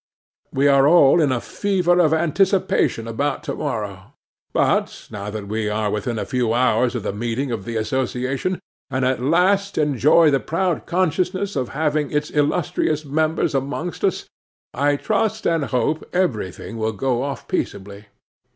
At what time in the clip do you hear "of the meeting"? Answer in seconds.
6.95-7.51